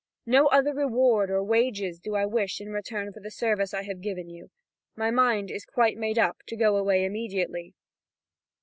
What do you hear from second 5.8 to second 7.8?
made up to go away immediately."